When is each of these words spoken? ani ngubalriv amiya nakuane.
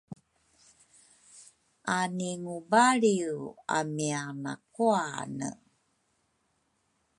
ani 1.97 2.29
ngubalriv 2.41 3.37
amiya 3.77 4.23
nakuane. 4.43 5.49